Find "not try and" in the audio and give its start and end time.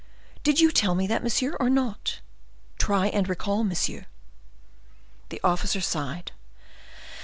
1.69-3.29